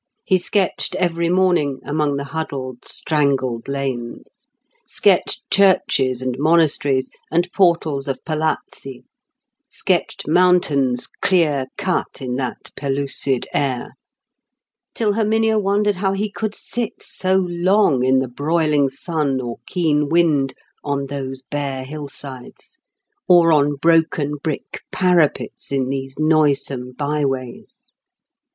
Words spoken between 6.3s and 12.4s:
monasteries, and portals of palazzi; sketched mountains clear cut in